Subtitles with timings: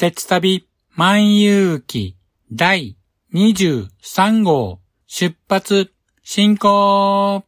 [0.00, 0.66] 鉄旅
[0.96, 2.16] 万有記
[2.56, 2.96] 第
[3.34, 5.92] 23号出発
[6.22, 7.44] 進行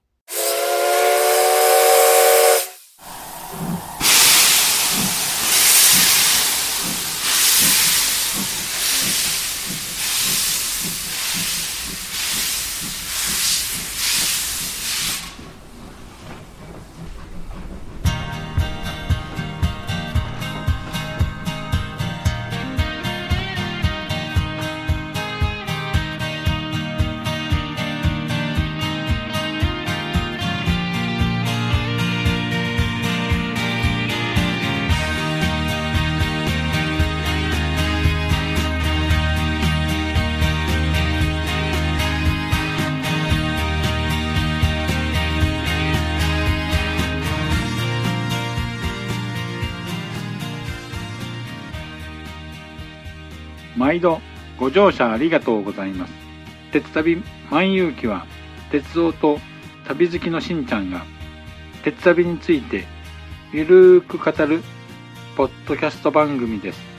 [53.77, 54.21] 毎度
[54.59, 56.13] ご乗車ありがとうございます。
[56.73, 58.27] 鉄旅万有記は
[58.71, 59.39] 鉄道と
[59.87, 61.05] 旅好きのしんちゃんが
[61.83, 62.85] 鉄旅について
[63.53, 64.63] ゆるーく語る
[65.37, 66.93] ポッドキャスト番組です。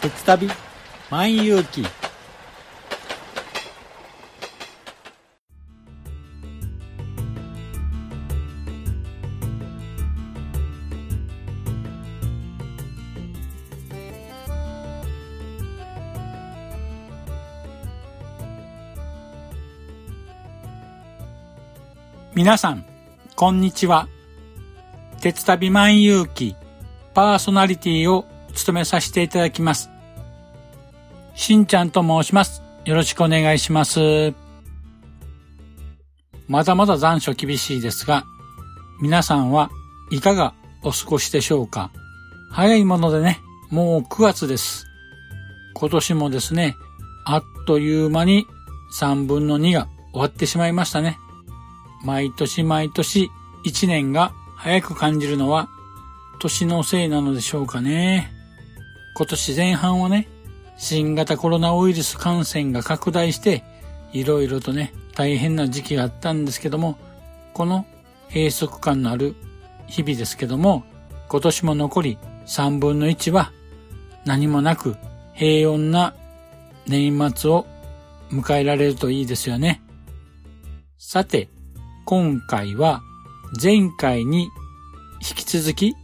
[0.00, 0.48] 鉄旅
[1.10, 1.84] 万有記
[22.38, 22.84] 皆さん、
[23.34, 24.06] こんにちは。
[25.20, 26.54] 鉄旅万有記
[27.12, 29.90] パーソナリティを務めさせていただきます。
[31.34, 32.62] しんちゃんと申します。
[32.84, 34.34] よろしくお願いします。
[36.46, 38.22] まだまだ残暑厳しいですが、
[39.02, 39.68] 皆さんは
[40.12, 40.54] いかが
[40.84, 41.90] お過ごしでしょうか？
[42.52, 44.86] 早いものでね、もう9月です。
[45.74, 46.76] 今年もですね、
[47.24, 48.46] あっという間に
[48.96, 51.18] 3分の2が終わってしまいましたね。
[52.04, 53.30] 毎年毎年
[53.64, 55.68] 1年が早く感じるのは
[56.38, 58.32] 年のせいなのでしょうかね。
[59.16, 60.28] 今年前半はね、
[60.76, 63.64] 新型コロナウイルス感染が拡大して、
[64.12, 66.96] いろいろとね、大変な時期があったんですけども、
[67.52, 67.84] この
[68.28, 69.34] 閉塞感のある
[69.88, 70.84] 日々ですけども、
[71.28, 73.52] 今年も残り3分の1は
[74.24, 74.96] 何もなく
[75.34, 76.14] 平穏な
[76.86, 77.66] 年末を
[78.30, 79.82] 迎えられるといいですよね。
[80.98, 81.48] さて、
[82.10, 83.02] 今回は
[83.62, 84.44] 前回に
[85.20, 85.94] 引き続き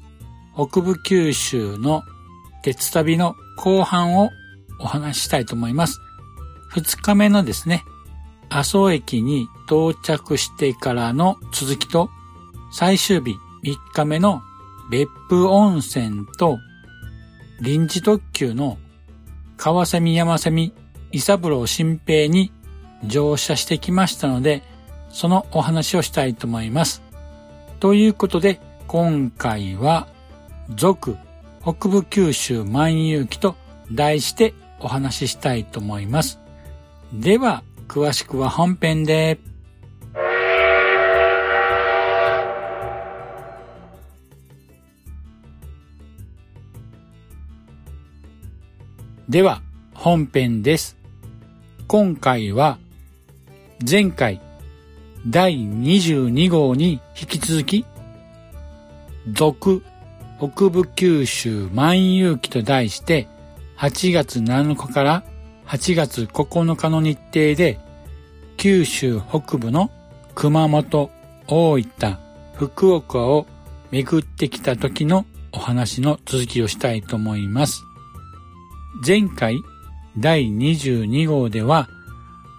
[0.55, 2.03] 北部九州の
[2.63, 4.29] 鉄旅の後半を
[4.79, 6.03] お話ししたいと思います。
[6.69, 7.85] 二日目のですね、
[8.51, 12.11] 阿蘇駅に到着してからの続きと
[12.71, 14.43] 最終日3日目の
[14.91, 16.59] 別府温泉と
[17.63, 18.77] 臨時特急の
[19.57, 20.75] 川蝉山蝉
[21.13, 22.53] 伊三郎新平に
[23.07, 24.74] 乗車してきましたので、
[25.15, 27.01] そのお話をしたいと思います。
[27.79, 30.09] ということで、今回は、
[30.75, 31.17] 続、
[31.63, 33.55] 北部九州万有記と
[33.93, 36.41] 題してお話ししたいと思います。
[37.13, 39.39] では、詳しくは本編で。
[49.29, 49.63] では、
[49.95, 50.97] 本編です。
[51.87, 52.79] 今回は、
[53.89, 54.41] 前回
[55.27, 57.87] 第22号に引き続き、
[59.33, 59.83] 続
[60.39, 63.27] 北部九州万有記と題して、
[63.79, 65.25] 8月7日から
[65.67, 67.81] 8月9日の日程で、
[68.59, 69.91] 九州北部の
[70.35, 71.11] 熊本、
[71.47, 72.19] 大分、
[72.56, 73.47] 福岡を
[73.91, 77.83] 巡ってきた時のお話の続きをしたいと思います。
[79.06, 79.56] 前回
[80.19, 81.89] 第22号では、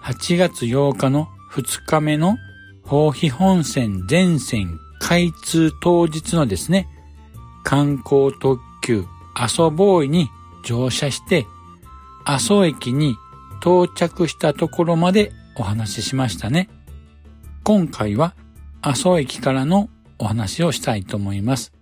[0.02, 2.36] 8月8日の2日目の
[2.90, 6.88] 豊肥本線全線開通当日のですね、
[7.64, 9.04] 観光特急
[9.34, 10.28] 阿蘇ボーイに
[10.64, 11.46] 乗車して、
[12.24, 13.16] 阿蘇駅に
[13.60, 16.68] 到着したところまでお話ししましたね。
[17.64, 18.34] 今回は
[18.82, 21.72] 阿蘇駅からのお話をしたいと思います。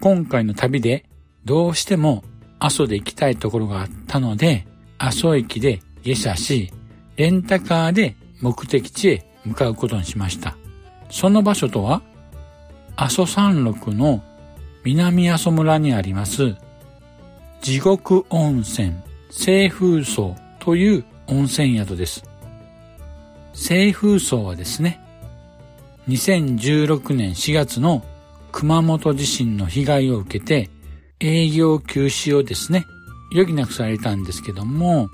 [0.00, 1.06] 今回の旅で
[1.44, 2.24] どうしても
[2.58, 4.66] 阿蘇で行きたいところがあったので、
[4.98, 6.72] 阿蘇駅で下車し、
[7.16, 10.56] レンタカーで目的地へ向かうことにしました。
[11.10, 12.02] その場所とは、
[12.96, 14.22] 阿蘇山麓の
[14.84, 16.56] 南阿蘇村にあります、
[17.62, 18.92] 地獄温泉
[19.30, 22.24] 清風荘という温泉宿です。
[23.54, 25.00] 西風荘はですね、
[26.08, 28.04] 2016年4月の
[28.52, 30.70] 熊本地震の被害を受けて
[31.20, 32.84] 営業休止をですね、
[33.32, 35.08] 余儀なくされたんですけども、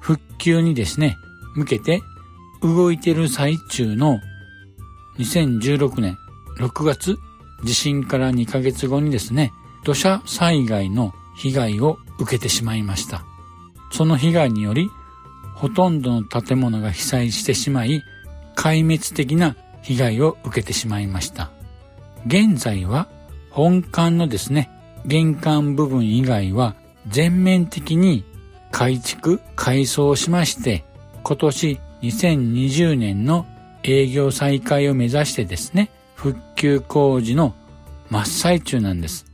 [0.00, 1.16] 復旧にですね、
[1.54, 2.02] 向けて
[2.62, 4.20] 動いてる最中の
[5.18, 6.16] 2016年
[6.58, 7.18] 6月
[7.64, 9.52] 地震から2ヶ月後にですね、
[9.84, 13.24] 土砂災害の被害を受けてしまいました。
[13.92, 14.88] その被害により、
[15.54, 18.02] ほとんどの建物が被災してしまい、
[18.56, 21.50] 壊滅的な被害を受けてしまいました。
[22.26, 23.08] 現在は
[23.50, 24.70] 本館のですね、
[25.06, 26.74] 玄関部分以外は
[27.08, 28.24] 全面的に
[28.70, 30.84] 改築、改装しまして、
[31.22, 33.46] 今年2020年の
[33.82, 37.54] 営業再開を目指してですね、復旧工事の
[38.10, 39.26] 真っ最中なんです。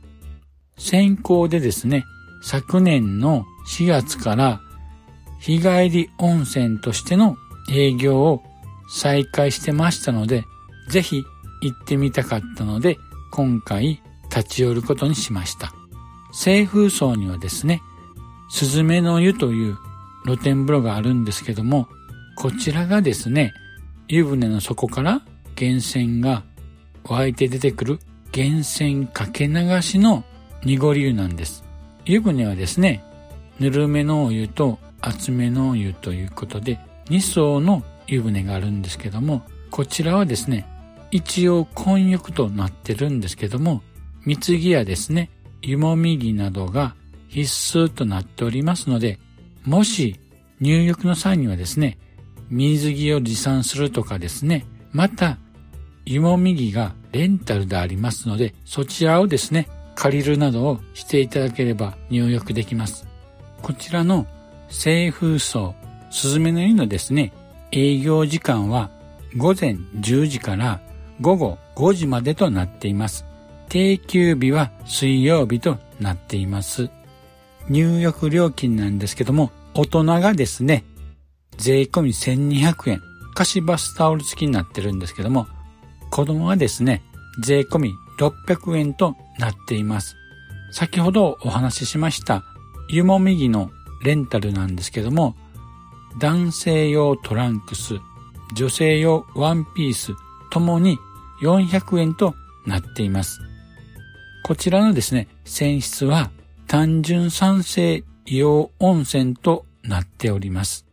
[0.77, 2.05] 先行でですね、
[2.41, 4.61] 昨年の4月から
[5.39, 7.37] 日帰り温泉としての
[7.71, 8.43] 営業を
[8.89, 10.43] 再開してましたので、
[10.89, 11.23] ぜひ
[11.61, 12.97] 行ってみたかったので、
[13.31, 15.73] 今回立ち寄ることにしました。
[16.31, 17.81] 西風荘にはですね、
[18.49, 19.77] スズメの湯という
[20.25, 21.87] 露天風呂があるんですけども、
[22.39, 23.53] こちらがですね、
[24.07, 25.23] 湯船の底から
[25.59, 26.45] 源泉が
[27.03, 27.99] 湧いて出てくる
[28.33, 30.23] 源泉かけ流しの
[30.63, 31.65] 濁り湯なんです。
[32.05, 33.03] 湯船はですね、
[33.59, 40.65] ぬるめのお湯と厚めのお湯ということで、2層の湯船があるんですけども、こちらはですね、
[41.11, 43.83] 一応混浴となってるんですけども、
[44.25, 45.29] 蜜着やですね、
[45.61, 46.95] 湯もみ着などが
[47.27, 47.43] 必
[47.77, 49.19] 須となっておりますので、
[49.65, 50.21] もし
[50.61, 51.97] 入浴の際にはですね、
[52.49, 55.37] 水着を持参するとかですね、また、
[56.05, 63.07] 湯もみ着がレンタルでありますので、そちらをですね、借りるなどをしていただければ入浴できます。
[63.61, 64.25] こちらの
[64.69, 65.75] 西風荘、
[66.09, 67.33] すずめの湯のですね、
[67.71, 68.89] 営業時間は
[69.37, 70.79] 午前10時から
[71.21, 73.25] 午後5時までとなっています。
[73.67, 76.89] 定休日は水曜日となっています。
[77.67, 80.83] 入浴料金なんですけども、大人がですね、
[81.59, 83.01] 税込み1200円、
[83.35, 85.47] 貸しバスタオル付きになってるんですけども、
[86.09, 87.03] 子供はですね、
[87.41, 90.15] 税込み600円となっています。
[90.71, 92.43] 先ほどお話ししました
[92.89, 93.71] 湯もみ着の
[94.03, 95.35] レンタルなんですけども、
[96.19, 97.99] 男性用トランクス、
[98.55, 100.13] 女性用ワンピース
[100.51, 100.97] ともに
[101.41, 102.35] 400円と
[102.65, 103.39] なっています。
[104.43, 106.31] こちらのですね、泉質は
[106.67, 110.88] 単純酸性硫黄温泉となっております。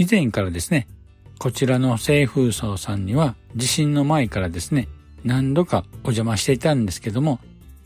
[0.00, 0.88] 以前からですね、
[1.38, 4.88] こちらの清風荘さんには地震の前からですね、
[5.24, 7.38] 何度かお邪魔していたんですけども、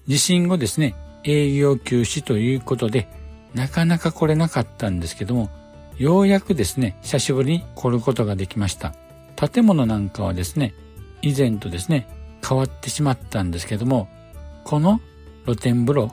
[0.06, 0.94] 地震後ですね、
[1.24, 3.08] 営業休止ということで、
[3.52, 5.50] なかなか来れなかったんですけども、
[5.98, 8.94] ようやくですね、久しぶりに来ることができました。
[9.34, 10.72] 建物なんかはですね、
[11.20, 12.06] 以前とですね、
[12.48, 14.06] 変わってしまったんですけども、
[14.62, 15.00] この
[15.46, 16.12] 露天風呂、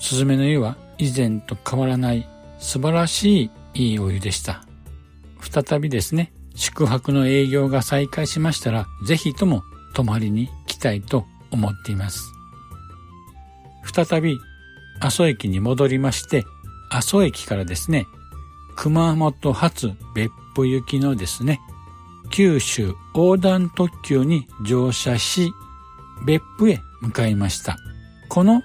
[0.00, 4.67] スズメの湯は以前と変わらない素晴らしいいいお湯でした。
[5.40, 9.62] 再びですね、宿泊の営業が再開しましたら、ぜひとも
[9.94, 12.32] 泊まりに来たいと思っています。
[13.84, 14.38] 再び
[15.00, 16.44] 阿蘇駅に戻りまして、
[16.90, 18.06] 阿蘇駅からですね、
[18.76, 21.60] 熊本発別府行きのですね、
[22.30, 25.52] 九州横断特急に乗車し、
[26.26, 27.78] 別府へ向かいました。
[28.28, 28.62] この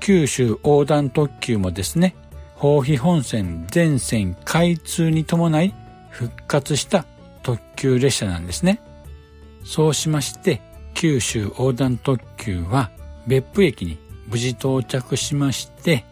[0.00, 2.16] 九州横断特急もですね、
[2.56, 5.74] 豊肥本線全線開通に伴い
[6.12, 7.06] 復活した
[7.42, 8.80] 特急列車なんですね。
[9.64, 10.60] そうしまして、
[10.94, 12.90] 九州横断特急は
[13.26, 16.04] 別府駅に無事到着しまして、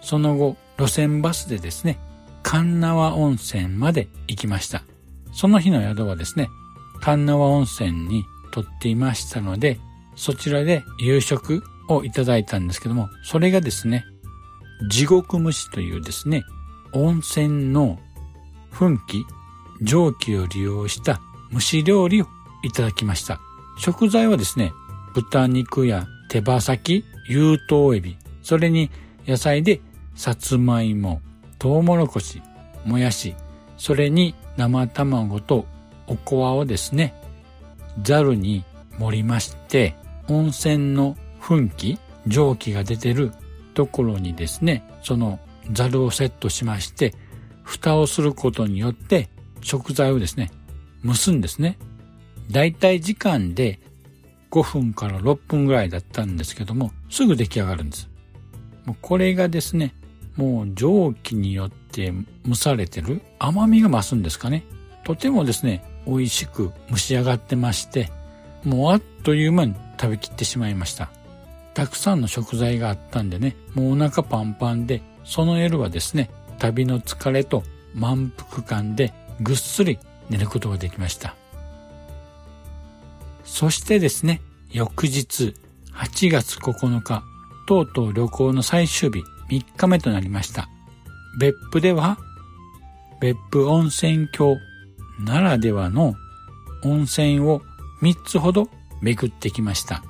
[0.00, 1.98] その後路線バスでですね、
[2.42, 4.82] 神縄温泉まで行きました。
[5.32, 6.48] その日の宿はですね、
[7.00, 9.78] 神縄温泉にとっていましたので、
[10.16, 14.04] そちらで夕食をいただいたんですけども、それがですね、
[14.88, 16.44] 地獄蒸しというですね、
[16.92, 17.98] 温泉の
[18.74, 19.24] 噴気、
[19.80, 21.20] 蒸気を利用した
[21.52, 22.26] 蒸し料理を
[22.62, 23.40] いただきました。
[23.78, 24.72] 食材はですね、
[25.14, 28.90] 豚肉や手羽先、有頭エビ、それに
[29.26, 29.80] 野菜で
[30.14, 31.20] さつまいも、
[31.58, 32.42] トウモロコシ、
[32.84, 33.34] もやし、
[33.76, 35.66] それに生卵と
[36.06, 37.14] おこわをですね、
[38.02, 38.64] ザルに
[38.98, 39.94] 盛りまして、
[40.28, 43.32] 温泉の噴気、蒸気が出てる
[43.74, 45.38] ところにですね、その
[45.72, 47.14] ザルをセットしまして、
[47.64, 49.28] 蓋をすることによって
[49.60, 50.52] 食材をですね、
[51.04, 51.78] 蒸すんですね。
[52.50, 53.80] だいたい時間で
[54.50, 58.08] 5分から6分ぐらいだったんですけども、すぐ出来上がるんです。
[58.84, 59.94] もうこれがですね、
[60.36, 62.12] もう蒸気によって
[62.46, 64.64] 蒸されてる甘みが増すんですかね。
[65.04, 68.10] とてもですね、美味しく蒸し上がってまして、
[68.64, 71.10] もうあっという間に食べきってしまいました。
[71.74, 77.62] たくさんの食材があったんでね、もうお腹パンパンで、その夜はですね、旅の疲れと
[77.94, 79.98] 満腹感でぐっすり
[80.30, 81.34] 寝ることができました。
[83.44, 85.54] そしてですね、翌日
[85.92, 87.22] 8月9日、
[87.66, 90.68] とうとう旅行の最終日3日目となりました。
[91.38, 92.18] 別府では、
[93.20, 94.56] 別府温泉郷
[95.20, 96.14] ならではの
[96.82, 97.62] 温泉を
[98.02, 98.68] 3つほど
[99.00, 100.02] 巡ってきました。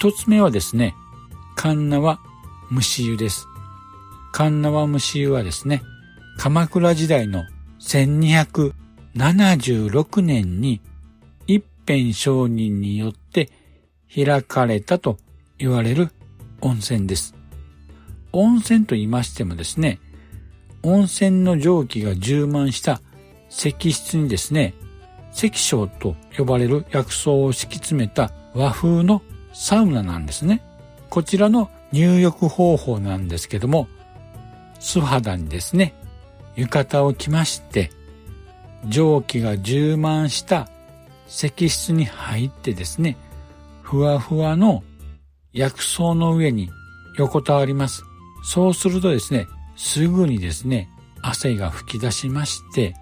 [0.00, 0.94] 1つ目はですね、
[1.56, 2.20] 神縄
[2.70, 3.47] 虫湯です。
[4.38, 5.82] 神縄虫湯はですね、
[6.36, 7.42] 鎌倉時代の
[7.80, 10.80] 1276年に
[11.48, 13.50] 一辺商人によって
[14.14, 15.18] 開かれたと
[15.58, 16.10] 言われる
[16.60, 17.34] 温泉です。
[18.30, 19.98] 温泉と言いましてもですね、
[20.84, 23.00] 温泉の蒸気が充満した
[23.50, 24.74] 石室にですね、
[25.34, 29.20] 石章と呼ばれる薬草を敷き詰めた和風の
[29.52, 30.62] サウナなんですね。
[31.10, 33.88] こちらの入浴方法なんですけども、
[34.78, 35.94] 素肌にですね、
[36.56, 37.90] 浴衣を着まして、
[38.86, 40.68] 蒸気が充満した
[41.28, 43.16] 石室に入ってですね、
[43.82, 44.82] ふわふわの
[45.52, 46.70] 薬草の上に
[47.16, 48.02] 横たわります。
[48.44, 50.88] そうするとですね、すぐにですね、
[51.22, 52.94] 汗が吹き出しまして、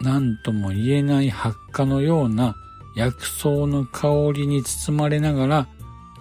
[0.00, 2.54] 何とも言えない発火のような
[2.96, 5.68] 薬草の香りに包まれながら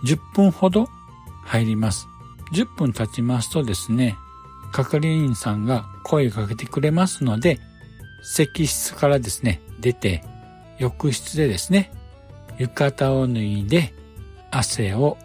[0.04, 0.88] 10分ほど
[1.44, 2.08] 入ります。
[2.54, 4.18] 10分経ちますとですね、
[4.72, 7.60] 係員さんが声かけてくれますので、
[8.22, 10.24] 石室からですね、出て、
[10.78, 11.92] 浴室でですね、
[12.58, 13.94] 浴衣を脱いで、
[14.52, 15.18] 汗を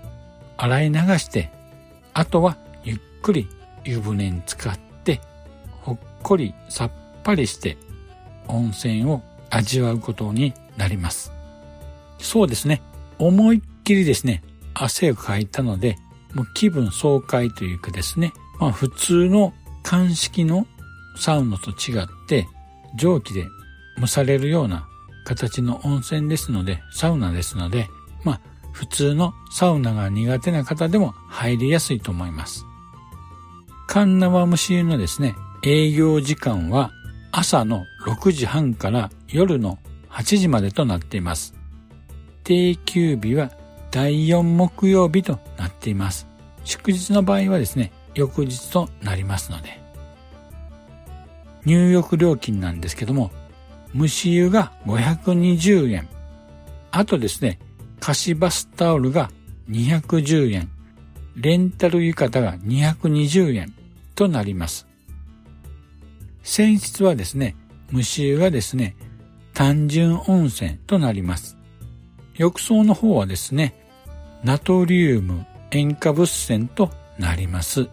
[0.57, 1.51] 洗い流して、
[2.13, 3.49] あとはゆっくり
[3.85, 5.21] 湯船に浸かって、
[5.83, 6.91] ほっこりさっ
[7.23, 7.77] ぱりして
[8.49, 11.33] 温泉を味わうことになります。
[12.19, 12.83] そうですね。
[13.19, 14.43] 思いっきりですね、
[14.75, 15.97] 汗をかいたので、
[16.33, 20.67] もう気分爽快というかですね、まあ普通の鑑識の
[21.17, 22.47] サウナと違って
[22.97, 23.47] 蒸気で
[24.01, 24.89] 蒸されるような
[25.25, 27.89] 形の温泉ですので、サウナですので、
[28.25, 28.41] まあ
[28.73, 32.65] 普通のサウナが苦手な方でも入りやすいと思います。
[33.87, 36.91] カンナワムシ湯のですね、営業時間は
[37.31, 39.79] 朝の6時半から夜の
[40.11, 41.55] 8時までとなっています。
[42.43, 43.51] 定休日は
[43.91, 46.27] 第4木曜日となっています。
[46.65, 49.81] 祝日の場合はですね、翌日となりますので。
[51.65, 53.31] 入浴料金なんですけども、
[53.97, 56.09] 蒸し湯が520円。
[56.91, 57.59] あとですね、
[58.01, 59.31] 貸しバスタオルが
[59.71, 60.71] 210円。
[61.37, 63.75] レンタル浴衣が220円
[64.15, 64.87] となります。
[66.45, 67.57] 泉質はですね、
[67.93, 68.97] 蒸し湯がですね、
[69.53, 71.57] 単純温泉となります。
[72.37, 73.75] 浴槽の方はですね、
[74.45, 77.89] ナトリウム塩化物泉となります。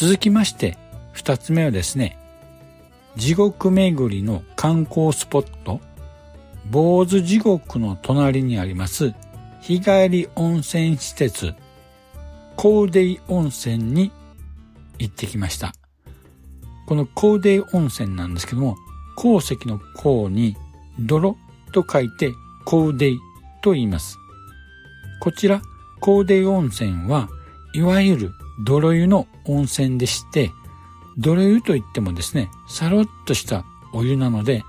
[0.00, 0.78] 続きまして、
[1.10, 2.16] 二つ目はですね、
[3.16, 5.80] 地獄巡りの観光スポット、
[6.70, 9.12] 坊主地獄の隣にあります
[9.60, 11.52] 日帰り温泉施設、
[12.54, 14.12] コーデイ温泉に
[15.00, 15.72] 行ってきました。
[16.86, 18.76] このコーデイ温泉なんですけども、
[19.16, 20.56] 鉱石の鉱に
[21.00, 21.36] 泥
[21.72, 22.30] と書いて
[22.64, 23.18] コーデイ
[23.62, 24.16] と言います。
[25.18, 25.60] こちら、
[25.98, 27.28] コーデイ温泉は、
[27.74, 28.32] いわゆる
[28.64, 30.50] 泥湯の温泉でして、
[31.16, 34.64] 泥湯といってもですね、さらっとしたお湯なので、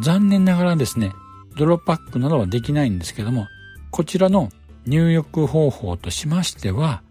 [0.00, 1.12] 残念ながらですね、
[1.56, 3.48] 泥パックなどはできないんですけども、
[3.90, 4.50] こちらの
[4.86, 7.02] 入浴方法としましては、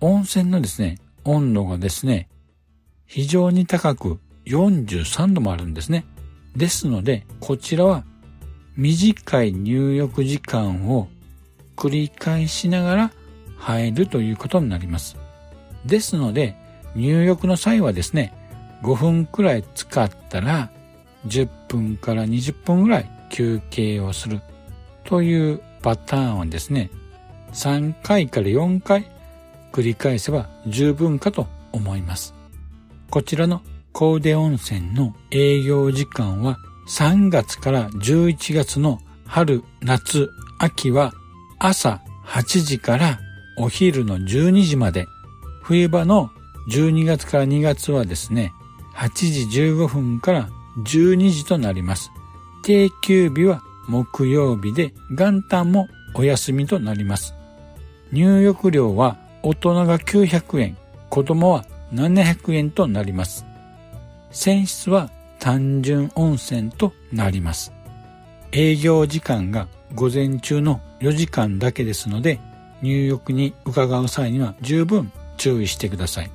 [0.00, 2.28] 温泉のですね、温度がですね、
[3.06, 6.04] 非常に高く43度もあるんですね。
[6.54, 8.04] ですので、こちらは
[8.76, 11.08] 短い入浴時間を
[11.76, 13.12] 繰り返しながら
[13.56, 15.16] 入るということになります。
[15.86, 16.56] ですので、
[16.94, 18.32] 入浴の際はですね、
[18.82, 20.70] 5分くらい使ったら
[21.26, 24.40] 10分から20分ぐらい休憩をする
[25.04, 26.90] というパターンはですね、
[27.52, 29.10] 3回から4回
[29.72, 32.34] 繰り返せば十分かと思います。
[33.10, 33.62] こちらの
[33.92, 40.28] コーデ温泉の営業時間は3月から11月の春、夏、
[40.58, 41.12] 秋は
[41.58, 43.18] 朝8時から
[43.58, 45.06] お昼の12時まで、
[45.66, 46.30] 冬場の
[46.68, 48.54] 12月から2月はですね、
[48.94, 50.48] 8時15分から
[50.84, 52.12] 12時となります。
[52.62, 57.34] 定休日は木曜日で元旦もお休みとなります。
[58.12, 60.76] 入浴料は大人が900円、
[61.10, 63.44] 子供は700円となります。
[64.30, 67.72] 泉質は単純温泉となります。
[68.52, 72.38] 営業時間が午前中の4時間だけですので、
[72.82, 76.30] 入浴に伺う際には十分注意してください。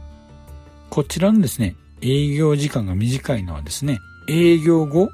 [0.89, 5.10] こちらのですね、営業時間が短いのはですね、営業後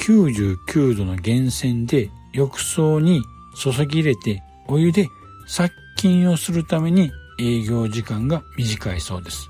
[0.00, 3.22] 99度の源泉で浴槽に
[3.56, 5.08] 注ぎ入れてお湯で
[5.46, 9.48] 殺菌をするために営業時間が短いそうです。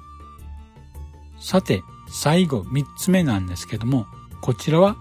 [1.40, 4.06] さて、最後3つ目なんですけども、
[4.40, 4.96] こちらは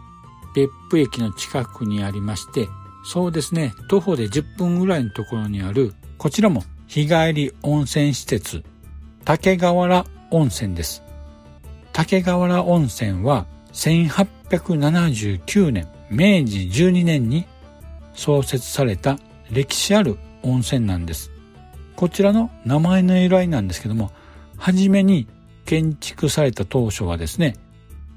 [0.53, 2.67] 別府駅の近くにありまして、
[3.05, 8.63] そうですね、徒歩で10分ぐらいのところにある、こちらも日帰り温泉施設、
[9.25, 11.03] 竹河原温泉です。
[11.91, 17.46] 竹河原温泉は1879年、明治12年に
[18.13, 19.20] 創設された
[19.51, 21.29] 歴史ある温泉なんです。
[21.98, 24.12] こちらの名前の由来なんですけども、
[24.58, 25.27] はじめに
[25.65, 27.58] 建築された当初はですね、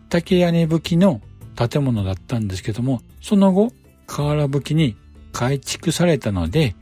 [0.08, 1.20] 竹屋根葺きの
[1.56, 3.72] 建物だったんですけども、その後、
[4.06, 4.96] 瓦葺きに
[5.32, 6.76] 改築されたので、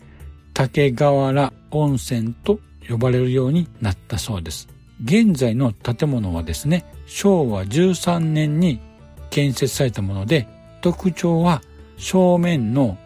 [0.59, 4.67] 竹河原温泉と呼ばれるようになったそうです。
[5.05, 8.81] 現在の建物はですね、昭和13年に
[9.31, 10.49] 建設されたもので、
[10.81, 11.63] 特徴は
[11.97, 12.99] 正面の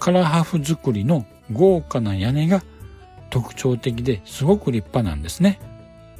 [0.00, 2.62] カラハフ作りの豪華な屋根が
[3.30, 5.58] 特徴的ですごく立派なんですね。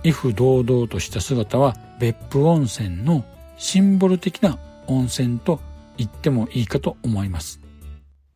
[0.05, 3.27] 威風堂々とした姿は別府温泉の
[3.59, 5.61] シンボル的な温泉と
[5.99, 7.61] 言ってもいいかと思います。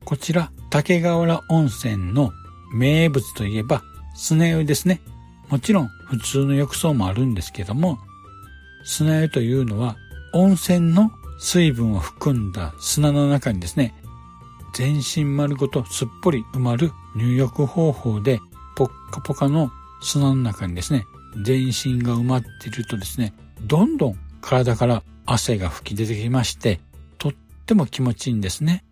[0.05, 2.35] こちら竹河原温泉の
[2.71, 3.83] 名物といえば
[4.15, 5.01] 砂湯ですね。
[5.49, 7.99] もちろん普通の浴槽もあるんですけども、
[8.85, 9.97] 砂湯というのは
[10.35, 13.95] 温泉の水分を含んだ砂の中にですね、
[14.75, 18.39] 全身丸ごとすっぽり埋まる入浴方法で、
[18.77, 19.71] ポッカポカの
[20.03, 21.07] 砂の中にですね、
[21.43, 26.81] 全身が埋まっているとですね、どんどん体から汗が吹き出てきまして、
[27.17, 27.33] とっ
[27.65, 28.85] ても気持ちいいんですね。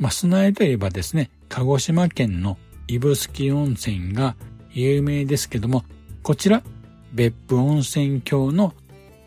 [0.00, 2.56] まあ、砂湯といえばですね、鹿児島県の
[2.88, 4.34] 指宿温泉が
[4.72, 5.84] 有名ですけども、
[6.22, 6.62] こちら、
[7.12, 8.72] 別府温泉郷の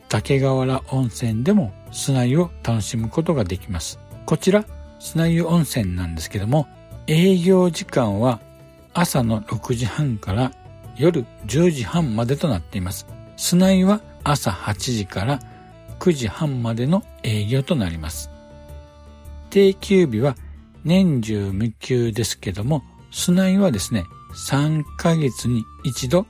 [0.09, 3.99] 竹河原温泉でも砂湯を楽しむことができます。
[4.25, 4.65] こちら、
[4.99, 6.67] 砂湯温泉なんですけども、
[7.05, 8.39] 営業時間は
[8.93, 10.53] 朝の6時半から
[10.97, 13.05] 夜10時半までとなっています。
[13.37, 15.39] 砂湯は朝8時から
[15.99, 18.31] 9時半までの営業となります。
[19.51, 20.35] 定休日は
[20.83, 26.25] 年中無休ですけども、砂湯はですね、3ヶ月に一度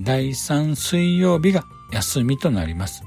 [0.00, 3.02] 第3水曜日が休みとなります。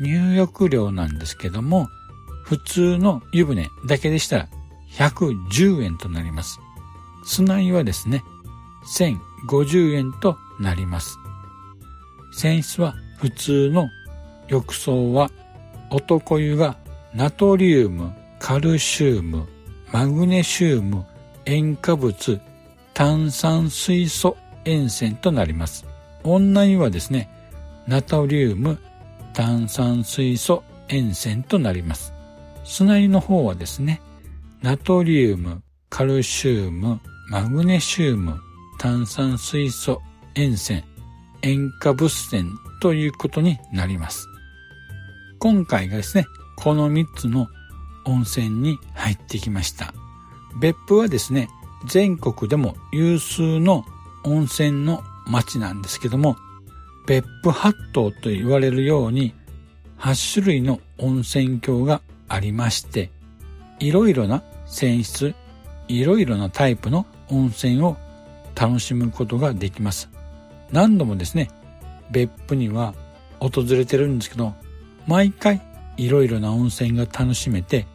[0.00, 1.88] 入浴料なんですけども、
[2.44, 4.48] 普通の湯船だけでしたら
[4.92, 6.60] 110円となります。
[7.24, 8.22] 砂湯はですね、
[8.98, 11.18] 1050円となります。
[12.32, 13.88] 泉質は普通の
[14.48, 15.30] 浴槽は
[15.90, 16.76] 男湯が
[17.14, 19.46] ナトリウム、カルシウム、
[19.94, 21.06] マグネシウム、
[21.44, 22.40] 塩化物、
[22.94, 25.86] 炭酸水素塩泉となります。
[26.24, 27.30] 女湯はですね、
[27.86, 28.80] ナトリウム、
[29.34, 32.12] 炭酸水素塩泉となります。
[32.64, 34.02] 砂湯の方はですね、
[34.62, 38.40] ナトリウム、カルシウム、マグネシウム、
[38.80, 40.02] 炭酸水素
[40.34, 40.82] 塩泉、
[41.42, 42.50] 塩化物泉
[42.82, 44.26] ということになります。
[45.38, 46.26] 今回がですね、
[46.56, 47.46] この3つの
[48.04, 49.92] 温泉に入ってきました。
[50.60, 51.48] 別府はですね、
[51.86, 53.84] 全国でも有数の
[54.24, 56.36] 温泉の町なんですけども、
[57.06, 59.34] 別府八島と言われるように
[59.98, 63.10] 8種類の温泉郷がありまして、
[63.80, 65.34] いろいろな泉質、
[65.88, 67.96] いろいろなタイプの温泉を
[68.54, 70.08] 楽しむことができます。
[70.70, 71.50] 何度もですね、
[72.10, 72.94] 別府には
[73.40, 74.54] 訪れてるんですけど、
[75.06, 75.60] 毎回
[75.96, 77.86] いろいろな温泉が楽しめて、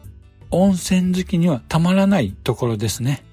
[0.50, 3.24] 温泉好きにはたまらないところですね。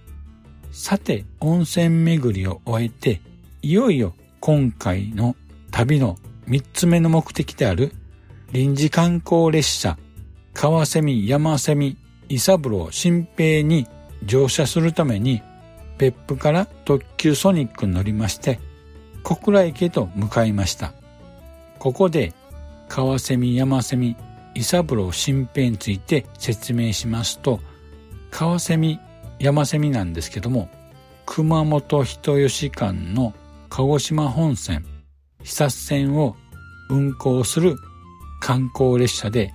[0.71, 3.21] さて、温泉巡りを終えて、
[3.61, 5.35] いよいよ今回の
[5.71, 7.91] 旅の三つ目の目的である
[8.51, 9.97] 臨時観光列車
[10.53, 11.97] 川蝉山蝉
[12.29, 13.87] 伊三郎新平に
[14.23, 15.41] 乗車するために
[15.97, 18.59] 別府から特急ソニックに乗りまして
[19.23, 20.93] 小倉駅へと向かいました。
[21.79, 22.33] ここで
[22.87, 24.15] 川蝉山蝉
[24.57, 27.59] 伊三郎新平について説明しますと
[28.31, 28.99] 川蝉
[29.39, 30.69] 山蝉なんですけども
[31.27, 33.33] 熊本人吉間の
[33.69, 34.83] 鹿児島本線
[35.43, 36.35] 視線を
[36.89, 37.75] 運行する
[38.41, 39.53] 観光列車で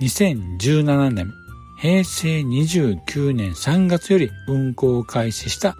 [0.00, 1.32] 2017年
[1.78, 5.76] 平成29年3月より運行を開始した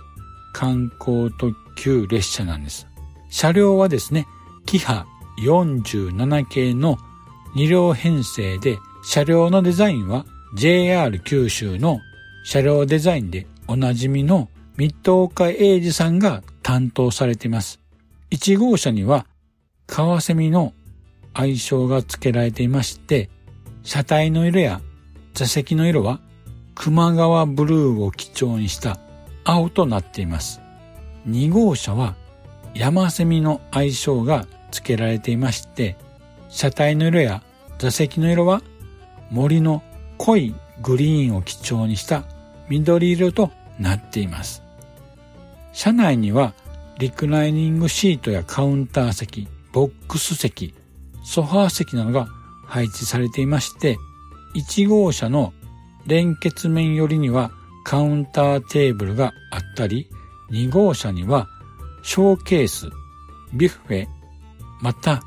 [0.52, 2.86] 観光特急列車なんです。
[3.30, 4.26] 車両はですね、
[4.64, 5.06] キハ
[5.42, 6.98] 47系の
[7.58, 11.98] 2両編成で、車両のデザインは JR 九州の
[12.44, 17.80] 車両デザインでおなじみの三戸岡英二さんが担当されています。
[18.30, 19.26] 1号車には
[19.88, 20.72] カワセミの
[21.34, 23.28] 愛称が付けられていまして、
[23.82, 24.80] 車体の色や
[25.34, 26.20] 座席の色は
[26.76, 29.00] 熊川ブルーを基調にした
[29.42, 30.60] 青となっています。
[31.28, 32.14] 2号車は
[32.72, 35.96] 山セミの愛称が付けられていまして、
[36.50, 37.42] 車体の色や
[37.78, 38.62] 座席の色は
[39.30, 39.82] 森の
[40.18, 42.24] 濃いグリーンを基調にした
[42.68, 44.62] 緑色となっています。
[45.72, 46.54] 車内には
[46.98, 50.74] リクライニングシートやカウンター席、ボックス席、
[51.24, 52.26] ソファー席などが
[52.66, 53.96] 配置されていまして、
[54.56, 55.52] 1号車の
[56.06, 57.52] 連結面寄りには
[57.84, 60.08] カウンターテーブルがあったり、
[60.50, 61.46] 2号車には
[62.02, 62.88] ショーケース、
[63.54, 64.06] ビュッフェ、
[64.80, 65.22] また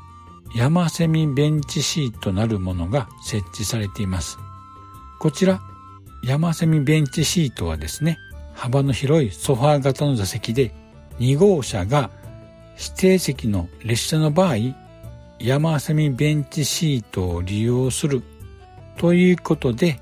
[0.54, 4.38] 山セミベンチシートなるものが設置されています。
[5.18, 5.62] こちら、
[6.22, 8.18] 山セミベンチシートはですね、
[8.52, 10.74] 幅の広いソファー型の座席で、
[11.18, 12.10] 2号車が
[12.78, 14.56] 指定席の列車の場合、
[15.38, 18.22] 山セミベンチシートを利用する
[18.98, 20.00] ということで、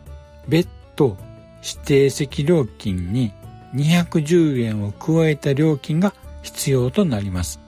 [0.48, 1.16] 別途
[1.62, 3.32] 指定席料金に
[3.74, 7.60] 210円を加えた料金が必要となります。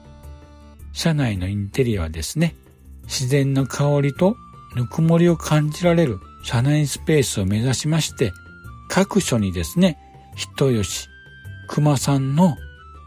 [0.92, 2.56] 車内のインテリアはですね、
[3.04, 4.36] 自然の香りと
[4.74, 8.32] ぬくもりを感じられる車内スペースを目指しまして、
[8.88, 9.98] 各所にですね、
[10.34, 11.08] 人吉、
[11.68, 12.56] 熊さんの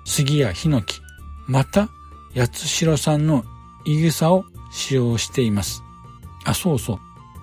[0.05, 1.01] 杉やヒノキ、
[1.47, 1.89] また
[2.35, 3.43] 八代さんの
[3.85, 5.83] イグサを使用しています。
[6.45, 6.99] あ、そうそ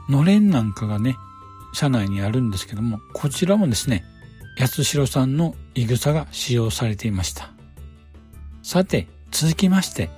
[0.09, 0.13] う。
[0.13, 1.17] のれんなんかがね、
[1.73, 4.05] 車内にあるんですけども、こちらもですね、
[4.59, 7.51] 八代さんのイグサが使用されていました。
[8.63, 10.11] さて、続きまして、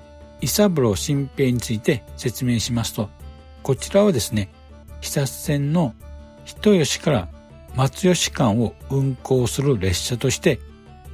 [0.44, 3.08] 伊三郎新平について説明しますと、
[3.62, 4.50] こちらはですね、
[5.00, 5.94] 久線の
[6.44, 7.28] 人吉から
[7.74, 10.60] 松吉間を運行する列車として、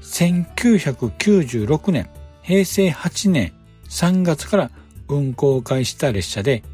[0.02, 2.10] 1996年、
[2.42, 3.52] 平成8年
[3.88, 4.70] 3月から
[5.06, 6.64] 運行開始した列車で、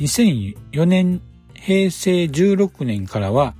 [0.00, 1.22] 2004年、
[1.54, 3.54] 平成16年からは、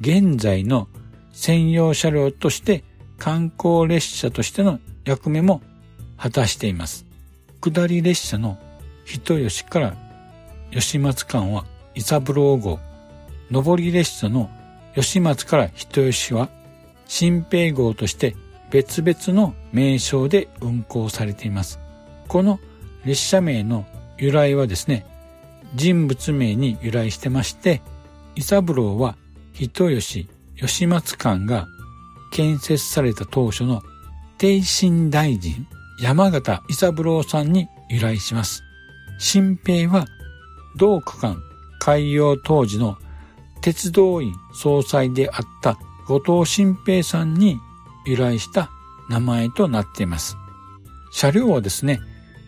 [0.00, 0.88] 現在の
[1.32, 2.82] 専用車両として
[3.18, 5.60] 観光列車としての役目も
[6.16, 7.09] 果たしています。
[7.60, 8.58] 下り列車の
[9.04, 9.96] 人吉から
[10.70, 12.78] 吉松間は伊三郎号、
[13.50, 14.48] 上り列車の
[14.94, 16.48] 吉松から人吉は
[17.06, 18.34] 新平号として
[18.70, 21.80] 別々の名称で運行されています。
[22.28, 22.60] この
[23.04, 23.84] 列車名の
[24.16, 25.04] 由来はですね、
[25.74, 27.82] 人物名に由来してまして、
[28.36, 29.16] 伊三郎は
[29.52, 31.66] 人吉、吉松間が
[32.32, 33.82] 建設された当初の
[34.38, 35.66] 帝神大臣
[36.00, 38.62] 山形伊三郎さんに由来します。
[39.18, 40.06] 新平は
[40.76, 41.42] 同区間
[41.78, 42.96] 開業当時の
[43.60, 47.58] 鉄道員総裁であった後藤新平さんに
[48.06, 48.70] 由来した
[49.10, 50.36] 名前となっています。
[51.12, 52.00] 車両はですね、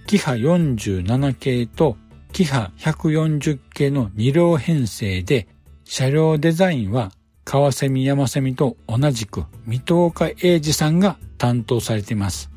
[0.06, 1.96] キハ47系と
[2.32, 5.46] キハ140系の2両編成で、
[5.84, 7.12] 車両デザインは
[7.44, 12.51] 川蝉山蝉と同じく水戸岡英二さんが担当されています。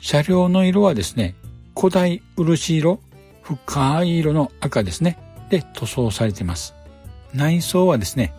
[0.00, 1.34] 車両の色はですね、
[1.76, 3.00] 古代漆色、
[3.42, 5.18] 深い色の赤ですね。
[5.48, 6.74] で塗装されています。
[7.34, 8.34] 内装はですね、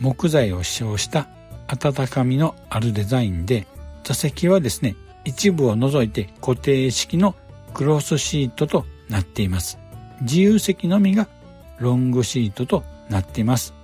[0.00, 1.28] 木材を使用した
[1.66, 3.66] 温かみのあるデザインで、
[4.04, 7.34] 座席はですね、一部を除いて固定式の
[7.74, 9.78] クロスシートとなっています。
[10.22, 11.28] 自由席のみが
[11.78, 13.74] ロングシートとなっています。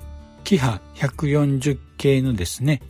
[0.42, 2.80] キハ140系のですね、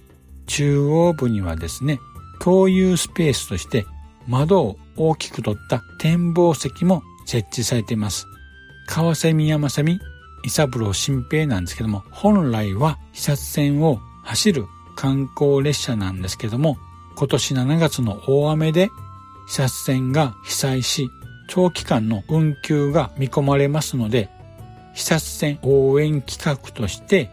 [0.47, 1.99] 中央部にはですね、
[2.41, 3.87] 共有スペースとして
[4.27, 8.27] 窓を大きく取った展望席も設置されています。
[8.87, 10.01] 川蝉山蝉
[10.45, 16.77] 伊三郎新平なんですけども、本来は視察線を走る観光列車なんですけども、
[17.17, 18.91] 今年7月の大雨で
[19.47, 21.09] 視察線が被災し、
[21.49, 24.31] 長期間の運休が見込まれますので、
[24.95, 27.31] 視察線応援企画として、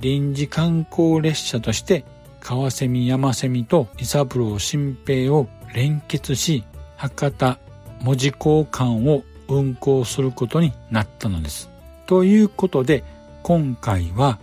[0.00, 2.04] 臨時観光列車として、
[2.40, 6.64] 川蝉山蝉と伊三郎新平を連結し、
[6.96, 7.58] 博多
[8.02, 11.68] 文字交換を運行することになったのです。
[12.06, 13.04] ということで、
[13.42, 14.38] 今回は、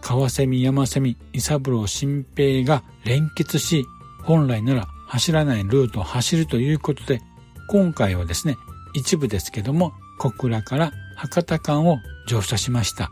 [0.00, 3.84] 川蝉山蝉伊三郎新平が連結し、
[4.24, 7.20] 本来なら走らないルートを走るということで、
[7.68, 8.56] 今回はですね、
[8.94, 13.10] 一部ですけども、小倉から博多間を乗車しました。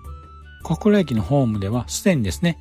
[0.62, 2.59] 小倉駅のホームではすでにですね、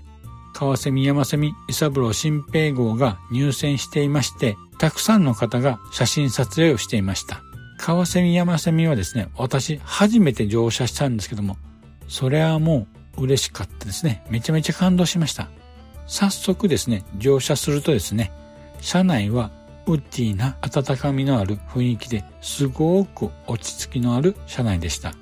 [0.54, 7.42] 川蝉山蝉伊三郎新平号が入線していまして、たくさんの方が写真撮影をしていました。
[7.78, 11.58] 川蝉山蝉はですね、私初めて乗車したんですけども、
[12.08, 12.88] それはも
[13.18, 14.24] う嬉しかったですね。
[14.30, 15.50] めちゃめちゃ感動しました。
[16.08, 18.32] 早速ですね、乗車するとですね、
[18.80, 19.52] 車内は
[19.86, 25.14] ウッディな温かみのある雰囲気ですごく落ち着きのある車内でした。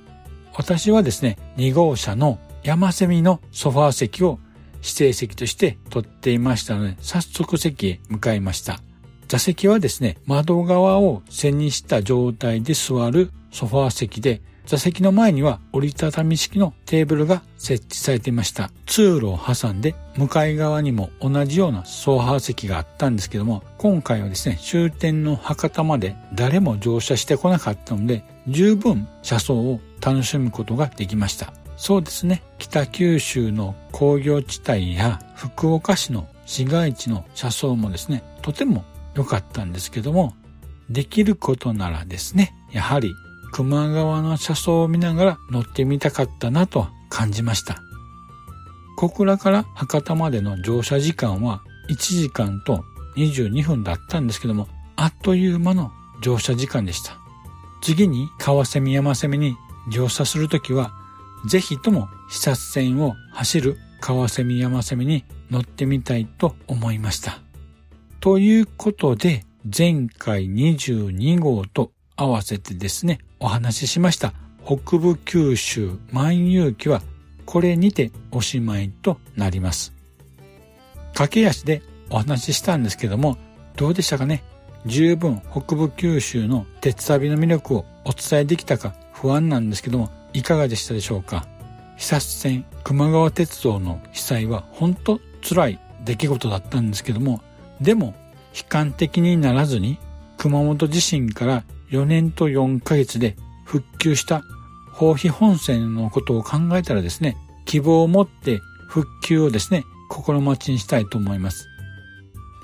[0.53, 4.39] 私はですね、2号車の山セミのソファー席を
[4.83, 8.79] 指定席として取っていましたので、早速席へ向かいました。
[9.27, 18.69] 座席はですね、窓側を背にした状態で座るソファー席で、座席の前には折りたたみ式のテーブルが設置されていました。
[18.85, 31.53] 通路を挟んで向かい側にも同じようなソファー席があったんですけども、今回はですね、終点の博多まで誰も乗車してこなかったので、十分車窓を楽しむことができました。
[31.75, 38.83] そうですね、北九州の工業地帯や福岡市の市街地の車窓もですね、とても
[39.17, 40.35] 良かったんですけども、
[40.89, 43.13] できることならですね、やはり
[43.55, 47.81] 球磨川の車窓を見ながら乗ってみたかったなと感じました。
[48.97, 52.83] 小倉から博多までの乗車時間は1時間と
[53.15, 57.17] 22分だったんですけども、あっという間の乗車時間でした。
[57.81, 59.55] 次に川蝉山蝉に
[59.89, 60.93] 乗車するときは、
[61.47, 67.46] ぜひとも視察線を走る川蝉山蝉に乗ってみたいと思いました。
[68.19, 74.33] ということで、前回22号と合わせてですね、お話ししました
[74.65, 77.01] 北部九州万有記は
[77.45, 79.93] これにておしまいとなります。
[81.13, 83.37] 駆け足でお話ししたんですけども、
[83.75, 84.43] どうでしたかね？
[84.85, 91.47] 十分北部九州の鉄旅の魅力をお伝えできたか不安なんですけども、いかがでしたでしょうか？
[91.97, 97.41] 久線球磨川鉄道の被災は本当辛い出来事だったんですけども、
[97.81, 98.15] でも
[98.55, 99.99] 悲観的にならずに
[100.37, 103.35] 熊本地震から4年と4ヶ月で
[103.65, 104.43] 復旧した
[104.91, 111.67] 放費本線のことを考えたらですね、希望を持って復旧をですね、心待ちにしたいと思います。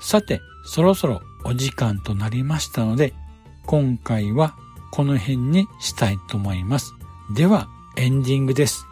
[0.00, 3.12] さて、そろそろお時間となりましたので、
[3.66, 4.56] 今回は
[4.90, 6.94] この辺にしたいと思います。
[7.34, 8.86] では、エンディングです。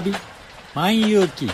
[0.00, 0.12] 旅
[0.74, 1.50] 万有記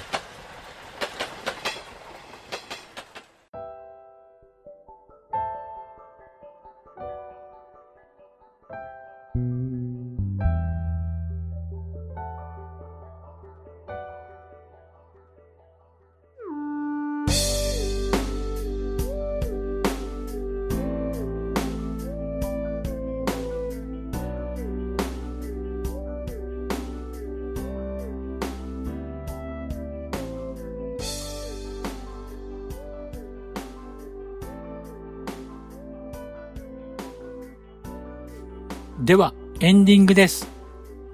[39.09, 40.47] では、エンディングです。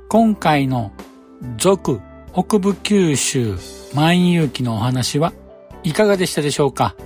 [0.08, 0.90] 今回の
[1.58, 2.00] 続
[2.32, 3.54] 北部九州
[3.94, 5.32] 万有記のお話は
[5.84, 6.96] いかがでしたでしょうか？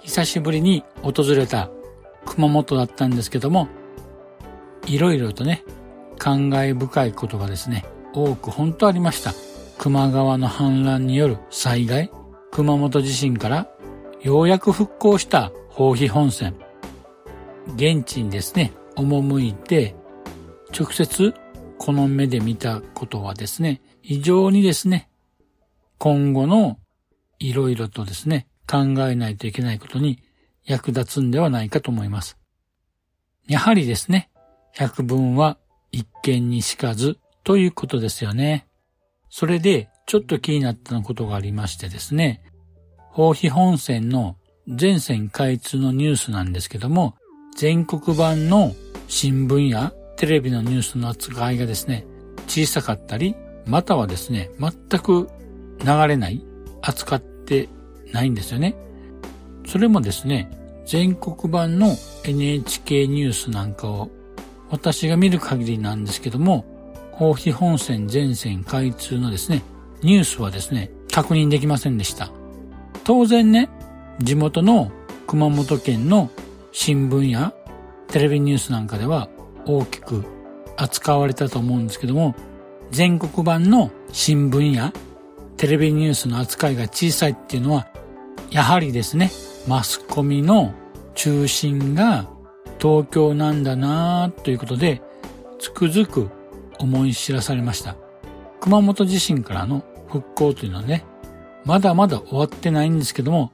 [0.00, 1.70] 久しぶりに訪れた
[2.26, 3.68] 熊本だったんですけども、
[4.86, 5.62] いろいろとね、
[6.18, 9.32] 感慨深いことがですね、多く本当ありました。
[9.80, 12.10] 球磨川の氾濫による災害、
[12.50, 13.68] 熊本地震から
[14.22, 16.56] ようやく復興した宝費本線。
[17.76, 19.94] 現地にですね、赴いて、
[20.76, 21.34] 直接
[21.78, 25.08] この目で見たことはですね、非常にですね、
[25.98, 26.78] 今後の
[27.38, 30.22] いろいろとですね、考えないといけないことに
[30.64, 32.36] 役立つんではないかと思います。
[33.46, 34.30] やはりですね、
[34.72, 35.58] 百聞は
[35.92, 38.66] 一見にしかずということですよね。
[39.30, 42.42] それで、ちょっと気になったことがありましてですね、
[43.10, 44.36] 宝費本線の
[44.68, 47.14] 全線開通のニュースなんですけども、
[47.56, 48.74] 全国版の
[49.08, 52.06] 新聞やテレビのニュースの扱いがですね、
[52.46, 53.34] 小さかったり、
[53.66, 55.28] またはですね、全く
[55.80, 56.44] 流れない、
[56.82, 57.70] 扱って
[58.12, 58.76] ないんですよね。
[59.66, 60.50] それもですね、
[60.84, 64.10] 全国版の NHK ニュースなんかを
[64.70, 66.66] 私が見る限りなんですけども、
[67.18, 69.62] 大肥本線全線開通のですね、
[70.02, 72.30] ニュースはですね、確認できませんでした。
[73.04, 73.70] 当然ね、
[74.20, 74.92] 地元の
[75.26, 76.30] 熊本県の
[76.72, 77.54] 新聞や
[78.08, 79.28] テレビニュースなんかでは
[79.66, 80.24] 大きく
[80.76, 82.34] 扱われたと思うんですけども、
[82.90, 84.92] 全国版の新聞や
[85.56, 87.88] テレビニュースの扱いが小さいっていうのは、
[88.50, 89.30] やはりですね、
[89.66, 90.72] マスコミの
[91.14, 92.26] 中心が
[92.80, 95.02] 東京なんだなということで、
[95.58, 96.30] つくづく
[96.78, 97.96] 思い知らされました。
[98.60, 101.04] 熊本地震からの復興というのはね、
[101.64, 103.52] まだまだ終わってないんですけども、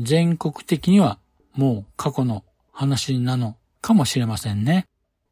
[0.00, 1.18] 全国的には
[1.54, 3.56] もう過去の話なの
[3.86, 4.88] かもしれませんね。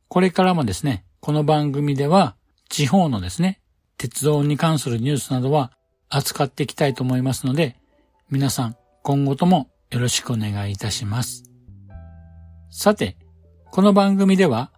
[0.06, 2.36] これからもですね、この番組では
[2.68, 3.60] 地方のですね、
[3.98, 5.72] 鉄道に関するニュースなどは
[6.08, 7.74] 扱っていきたいと思いますので、
[8.30, 11.50] 皆さん今後ともよろしくお願いいたします。
[12.70, 13.16] さて、
[13.72, 14.70] この番組では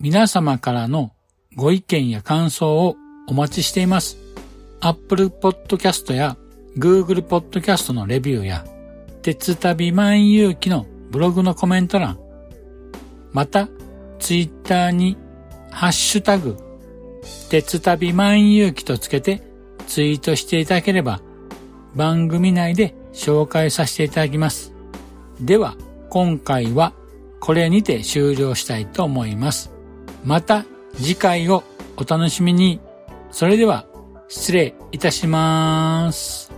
[0.00, 1.12] 皆様からの
[1.54, 2.96] ご意見や感想を
[3.28, 4.16] お待ちしています。
[4.80, 6.38] Apple Podcast や
[6.78, 8.64] Google Podcast のレビューや
[9.20, 12.18] 鉄旅万有記のブログのコメント欄、
[13.32, 13.68] また、
[14.18, 15.16] ツイッターに、
[15.70, 16.56] ハッシュタグ、
[17.48, 19.42] 鉄旅万有記とつけて
[19.86, 21.20] ツイートしていただければ、
[21.94, 24.72] 番組内で紹介させていただきます。
[25.40, 25.76] では、
[26.10, 26.92] 今回は
[27.40, 29.70] これにて終了したいと思います。
[30.24, 30.64] また
[30.96, 31.64] 次回を
[31.96, 32.80] お楽しみに。
[33.30, 33.86] それでは、
[34.28, 36.57] 失礼いたします。